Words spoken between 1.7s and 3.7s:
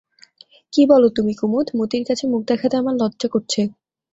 মতির কাছে মুখ দেখাতে আমার লজ্জা করছে!